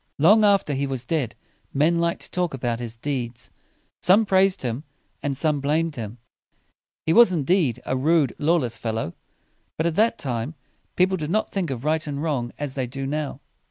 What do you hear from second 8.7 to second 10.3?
fellow; but at that